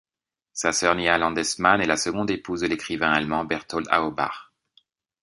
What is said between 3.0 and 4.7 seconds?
allemand Berthold Auerbach.